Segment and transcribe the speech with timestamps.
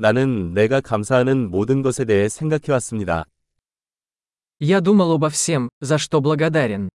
[0.00, 3.24] 나는 내가 감사하는 모든 것에 대해 생각해 왔습니다.
[4.60, 6.88] Я думал обо всем, за что благодарен.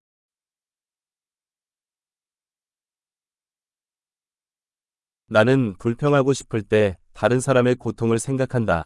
[5.26, 8.84] 나는 불평하고 싶을 때 다른 사람의 고통을 생각한다.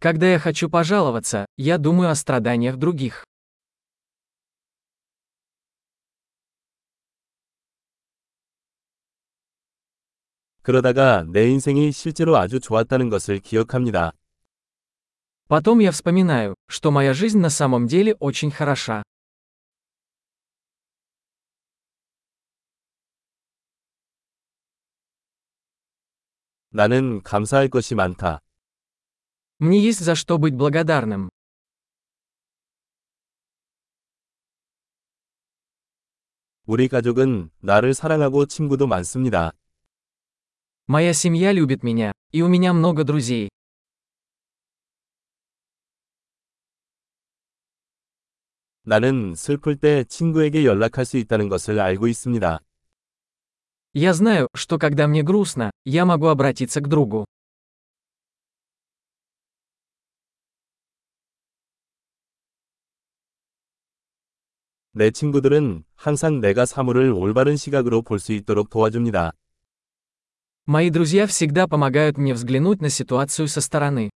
[0.00, 3.24] Когда я хочу пожаловаться, я думаю о страданиях других.
[10.61, 14.13] 그러다가 내 인생이 실제로 아주 좋았다는 것을 기억합니다.
[15.47, 19.03] Потом я вспоминаю, что моя жизнь на самом деле очень хороша.
[26.71, 28.41] 나는 감사할 것이 많다.
[29.59, 31.29] Мне есть за что быть благодарным.
[36.65, 39.53] 우리 가족은 나를 사랑하고 친구도 많습니다.
[40.89, 43.49] Моя семья любит меня, и у меня много друзей.
[48.83, 52.59] 나는 슬플 때 친구에게 연락할 수 있다는 것을 알고 있습니다.
[53.93, 57.25] Я знаю, что когда мне грустно, я могу обратиться к другу.
[64.91, 69.33] 내 친구들은 항상 내가 사물을 올바른 시각으로 볼 수 있도록 도와줍니다.
[70.67, 74.09] Мои друзья всегда помогают мне взглянуть на ситуацию со стороны.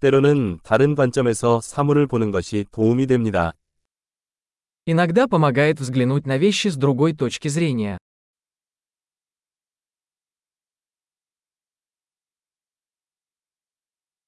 [0.00, 3.54] 때로는 다른 관점에서 사물을 보는 것이 도움이 됩니다.
[4.84, 7.98] Иногда помогает взглянуть на вещи с другой точки зрения.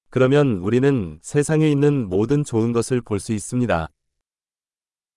[0.09, 3.87] 그러면 우리는 세상에 있는 모든 좋은 것을 볼 수 있습니다.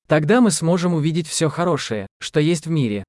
[0.06, 3.04] Тогда мы сможем увидеть все хорошее, что есть в мире.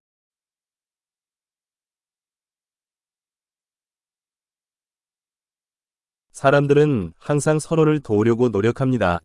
[6.31, 9.21] 사람들은 항상 서로를 도우려고 노력합니다.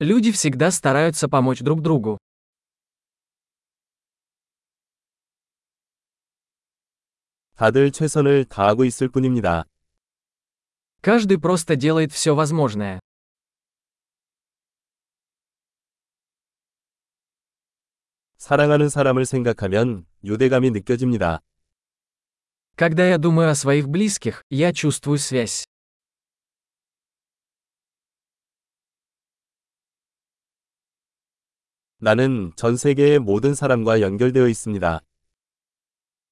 [0.00, 2.18] Люди всегда стараются помочь друг другу.
[7.56, 9.64] 다들 최선을 다하고 있을 뿐입니다.
[11.00, 13.00] Каждый просто делает все возможное.
[18.42, 21.40] 사랑하는 사람을 생각하면 유대감이 느껴집니다.
[22.76, 25.64] Когда я думаю о своих близких, я чувствую связь.
[32.00, 35.00] 나는 전 세계의 모든 사람과 연결되어 있습니다.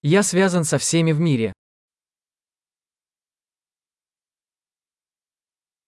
[0.05, 1.53] Я связан со всеми в мире.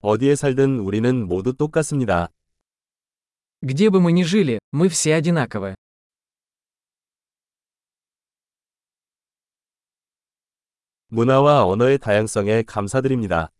[0.01, 2.29] 어디에 살든 우리는 모두 똑같습니다.
[3.61, 5.75] Где бы мы ни жили, мы все одинаковы.
[11.13, 13.51] 문화와 언어의 다양성에 감사드립니다.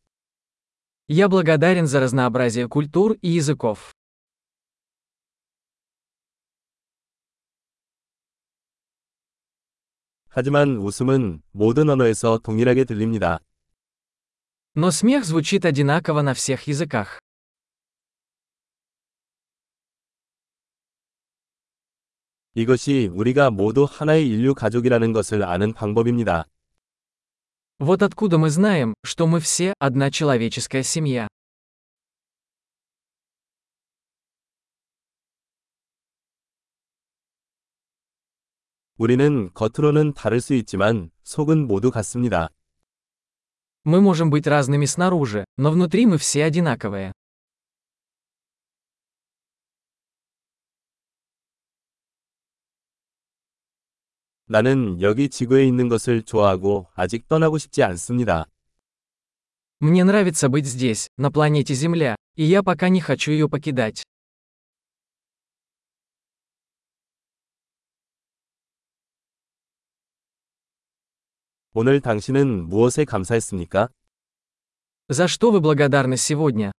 [1.08, 3.94] Я благодарен за разнообразие культур и языков.
[10.28, 13.40] 하지만 웃음은 모든 언어에서 동일하게 들립니다.
[14.76, 17.20] Но смех звучит одинаково на всех языках.
[22.54, 26.46] 이것이 우리가 모두 하나의 인류 가족이라는 것을 아는 방법입니다.
[27.80, 31.28] Вот откуда мы знаем, что мы все одна человеческая семья.
[38.98, 42.50] 우리는 겉으로는 다를 수 있지만 속은 모두 같습니다.
[43.86, 47.13] Мы можем быть разными снаружи, но внутри мы все одинаковые.
[54.54, 58.46] 나는 여기 지구에 있는 것을 좋아하고 아직 떠나고 싶지 않습니다.
[59.82, 64.04] Мне нравится быть здесь, на планете Земля, и я пока не хочу ее покидать.
[71.74, 73.90] 오늘 당신은 무엇에 감사했습니까?
[75.08, 76.72] За что вы благодарны сегодня?